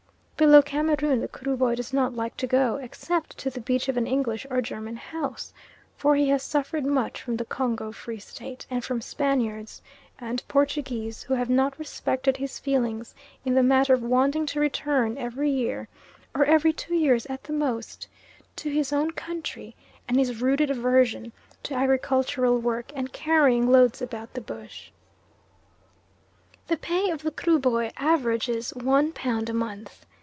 Below 0.37 0.63
Cameroon 0.63 1.21
the 1.21 1.27
Kruboy 1.27 1.75
does 1.75 1.93
not 1.93 2.15
like 2.15 2.35
to 2.37 2.47
go, 2.47 2.77
except 2.77 3.37
to 3.37 3.51
the 3.51 3.61
beach 3.61 3.87
of 3.87 3.95
an 3.95 4.07
English 4.07 4.47
or 4.49 4.59
German 4.59 4.95
house, 4.95 5.53
for 5.95 6.15
he 6.15 6.29
has 6.29 6.41
suffered 6.41 6.83
much 6.83 7.21
from 7.21 7.37
the 7.37 7.45
Congo 7.45 7.91
Free 7.91 8.17
State, 8.17 8.65
and 8.67 8.83
from 8.83 9.01
Spaniards 9.01 9.83
and 10.17 10.41
Portuguese, 10.47 11.21
who 11.21 11.35
have 11.35 11.47
not 11.47 11.77
respected 11.77 12.37
his 12.37 12.57
feelings 12.57 13.13
in 13.45 13.53
the 13.53 13.61
matter 13.61 13.93
of 13.93 14.01
wanting 14.01 14.47
to 14.47 14.59
return 14.59 15.15
every 15.15 15.51
year, 15.51 15.87
or 16.33 16.43
every 16.43 16.73
two 16.73 16.95
years 16.95 17.27
at 17.27 17.43
the 17.43 17.53
most, 17.53 18.07
to 18.55 18.71
his 18.71 18.91
own 18.91 19.11
country, 19.11 19.75
and 20.07 20.17
his 20.17 20.41
rooted 20.41 20.71
aversion 20.71 21.31
to 21.61 21.75
agricultural 21.75 22.57
work 22.57 22.91
and 22.95 23.13
carrying 23.13 23.69
loads 23.71 24.01
about 24.01 24.33
the 24.33 24.41
bush. 24.41 24.89
The 26.65 26.77
pay 26.77 27.11
of 27.11 27.21
the 27.21 27.29
Kruboy 27.31 27.91
averages 27.95 28.73
1 28.73 29.11
pounds 29.11 29.51
a 29.51 29.53
month. 29.53 30.03